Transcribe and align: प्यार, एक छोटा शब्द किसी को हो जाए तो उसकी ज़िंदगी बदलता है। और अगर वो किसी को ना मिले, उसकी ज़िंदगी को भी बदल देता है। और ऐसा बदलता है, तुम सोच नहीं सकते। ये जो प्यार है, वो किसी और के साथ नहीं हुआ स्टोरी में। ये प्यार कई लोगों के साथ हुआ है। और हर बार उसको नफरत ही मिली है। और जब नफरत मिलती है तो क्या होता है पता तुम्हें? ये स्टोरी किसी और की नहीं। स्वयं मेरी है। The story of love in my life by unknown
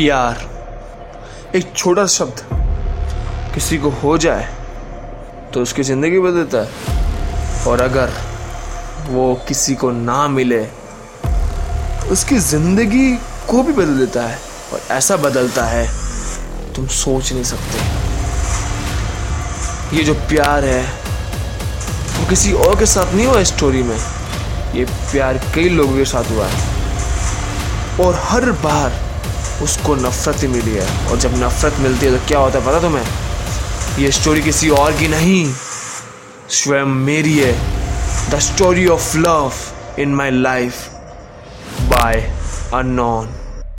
प्यार, 0.00 0.36
एक 1.56 1.72
छोटा 1.76 2.04
शब्द 2.06 2.40
किसी 3.54 3.78
को 3.78 3.90
हो 3.92 4.16
जाए 4.18 4.44
तो 5.54 5.62
उसकी 5.62 5.82
ज़िंदगी 5.82 6.18
बदलता 6.18 6.58
है। 6.58 6.68
और 7.66 7.80
अगर 7.80 8.10
वो 9.06 9.34
किसी 9.48 9.74
को 9.74 9.90
ना 9.90 10.28
मिले, 10.28 10.60
उसकी 12.12 12.38
ज़िंदगी 12.38 13.10
को 13.48 13.62
भी 13.62 13.72
बदल 13.72 13.98
देता 13.98 14.22
है। 14.22 14.38
और 14.72 14.80
ऐसा 14.90 15.16
बदलता 15.18 15.64
है, 15.64 15.86
तुम 16.74 16.86
सोच 16.94 17.32
नहीं 17.32 17.44
सकते। 17.44 17.78
ये 19.96 20.04
जो 20.04 20.14
प्यार 20.14 20.64
है, 20.64 20.82
वो 22.18 22.28
किसी 22.30 22.52
और 22.54 22.78
के 22.78 22.86
साथ 22.86 23.14
नहीं 23.14 23.26
हुआ 23.26 23.42
स्टोरी 23.52 23.82
में। 23.82 23.98
ये 24.74 24.84
प्यार 24.84 25.40
कई 25.54 25.68
लोगों 25.68 25.96
के 25.96 26.04
साथ 26.06 26.30
हुआ 26.30 26.46
है। 26.46 26.58
और 28.00 28.20
हर 28.24 28.50
बार 28.64 29.09
उसको 29.62 29.94
नफरत 29.94 30.42
ही 30.42 30.48
मिली 30.48 30.74
है। 30.74 31.10
और 31.10 31.18
जब 31.18 31.42
नफरत 31.42 31.78
मिलती 31.78 32.06
है 32.06 32.18
तो 32.18 32.26
क्या 32.28 32.38
होता 32.38 32.58
है 32.58 32.66
पता 32.66 32.80
तुम्हें? 32.80 33.04
ये 33.98 34.10
स्टोरी 34.10 34.42
किसी 34.42 34.70
और 34.70 34.92
की 34.92 35.08
नहीं। 35.08 35.54
स्वयं 36.50 36.84
मेरी 36.84 37.38
है। 37.38 37.52
The 38.30 38.38
story 38.38 38.86
of 38.86 39.16
love 39.16 39.52
in 39.98 40.14
my 40.14 40.30
life 40.30 40.88
by 41.80 42.20
unknown 42.74 43.39